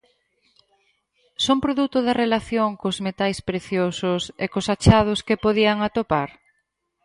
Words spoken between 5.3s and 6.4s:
podían atopar?